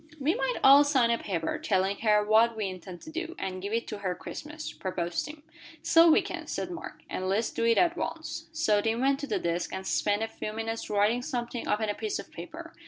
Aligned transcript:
"We 0.19 0.33
might 0.33 0.55
all 0.63 0.83
sign 0.83 1.11
a 1.11 1.19
paper, 1.19 1.59
telling 1.59 1.97
her 1.97 2.25
what 2.25 2.57
we 2.57 2.65
intend 2.67 3.01
to 3.03 3.11
do, 3.11 3.35
and 3.37 3.61
give 3.61 3.71
it 3.71 3.85
to 3.89 3.99
her 3.99 4.15
Christmas," 4.15 4.73
proposed 4.73 5.23
Tim. 5.23 5.43
"So 5.83 6.09
we 6.09 6.23
can," 6.23 6.47
said 6.47 6.71
Mark, 6.71 7.03
"and 7.07 7.29
let's 7.29 7.51
do 7.51 7.65
it 7.65 7.77
at 7.77 7.95
once." 7.95 8.47
So 8.51 8.81
Tim 8.81 8.99
went 8.99 9.19
to 9.19 9.27
the 9.27 9.37
desk, 9.37 9.71
and 9.71 9.85
spent 9.85 10.23
a 10.23 10.27
few 10.27 10.53
minutes 10.53 10.89
writing 10.89 11.21
something 11.21 11.67
upon 11.67 11.89
a 11.89 11.93
piece 11.93 12.17
of 12.17 12.31
paper. 12.31 12.73